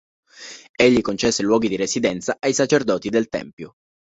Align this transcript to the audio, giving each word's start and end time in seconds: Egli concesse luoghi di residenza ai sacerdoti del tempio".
Egli 0.75 0.99
concesse 1.01 1.43
luoghi 1.43 1.67
di 1.67 1.75
residenza 1.75 2.37
ai 2.39 2.55
sacerdoti 2.55 3.11
del 3.11 3.29
tempio". 3.29 3.75